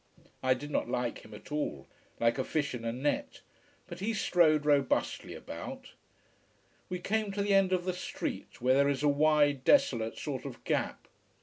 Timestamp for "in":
2.73-2.83